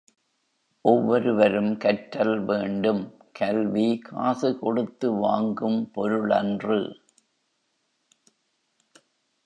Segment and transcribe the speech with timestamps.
[0.85, 3.13] ஒவ்வொரு வரும் கற்றல் வேண்டும்.
[3.31, 6.79] கல்வி காசு கொடுத்து வாங்கும் பொருளன்று.